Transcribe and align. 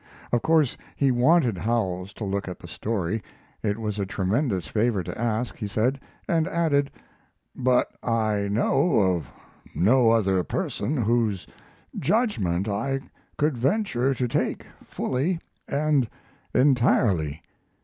Of 0.31 0.41
course 0.41 0.77
he 0.95 1.11
wanted 1.11 1.59
Howells 1.59 2.11
to 2.13 2.23
look 2.23 2.47
at 2.47 2.57
the 2.57 2.67
story. 2.67 3.21
It 3.61 3.77
was 3.77 3.99
a 3.99 4.05
tremendous 4.07 4.65
favor 4.65 5.03
to 5.03 5.15
ask, 5.21 5.57
he 5.57 5.67
said, 5.67 5.99
and 6.27 6.47
added, 6.47 6.89
"But 7.55 7.89
I 8.01 8.47
know 8.49 8.99
of 8.99 9.27
no 9.75 10.09
other 10.09 10.43
person 10.43 10.97
whose 11.03 11.45
judgment 11.99 12.67
I 12.67 13.01
could 13.37 13.55
venture 13.55 14.15
to 14.15 14.27
take, 14.27 14.65
fully 14.83 15.37
and 15.67 16.09
entirely. 16.51 17.43